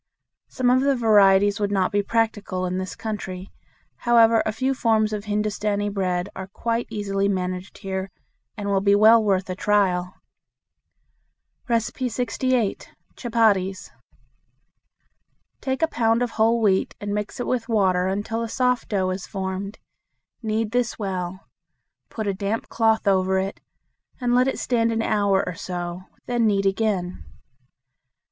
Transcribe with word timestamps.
Some 0.47 0.71
of 0.71 0.81
the 0.81 0.95
varieties 0.95 1.59
would 1.59 1.71
not 1.71 1.91
be 1.91 2.01
practical 2.01 2.65
in 2.65 2.79
this 2.79 2.95
country. 2.95 3.51
However, 3.97 4.41
a 4.47 4.51
few 4.51 4.73
forms 4.73 5.13
of 5.13 5.25
Hindustani 5.25 5.89
bread 5.89 6.27
are 6.35 6.47
quite 6.47 6.87
easily 6.89 7.29
managed 7.29 7.77
here, 7.77 8.09
and 8.57 8.65
will 8.67 8.81
well 8.97 9.21
be 9.21 9.25
worth 9.25 9.47
a 9.47 9.53
trial. 9.53 10.15
68. 11.69 12.89
Chupatties. 13.15 13.91
Take 15.61 15.83
a 15.83 15.87
pound 15.87 16.23
of 16.23 16.31
whole 16.31 16.59
wheat 16.59 16.95
and 16.99 17.13
mix 17.13 17.39
it 17.39 17.45
with 17.45 17.69
water 17.69 18.07
until 18.07 18.41
a 18.41 18.49
soft 18.49 18.89
dough 18.89 19.11
is 19.11 19.27
formed. 19.27 19.77
Knead 20.41 20.71
this 20.71 20.97
well. 20.97 21.41
Put 22.09 22.25
a 22.25 22.33
damp 22.33 22.69
cloth 22.69 23.07
over 23.07 23.37
it, 23.37 23.59
and 24.19 24.33
let 24.33 24.47
it 24.47 24.57
stand 24.57 24.91
an 24.91 25.03
hour 25.03 25.43
or 25.45 25.53
so. 25.53 26.05
Then 26.25 26.47
knead 26.47 26.65
again. 26.65 27.23